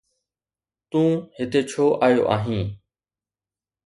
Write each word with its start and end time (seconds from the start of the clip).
تون 0.89 1.09
هتي 1.35 1.61
ڇو 1.71 1.85
آيو 2.05 2.21
آهين؟ 2.35 2.67